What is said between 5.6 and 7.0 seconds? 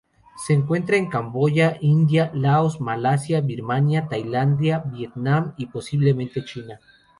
posiblemente China.